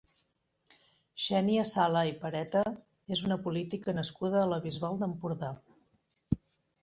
[1.25, 2.63] Xènia Sala i Pareta
[3.17, 5.51] és una política nascuda a la Bisbal d'Empordà.